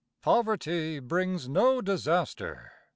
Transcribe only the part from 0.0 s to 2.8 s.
Poverty brings no disaster!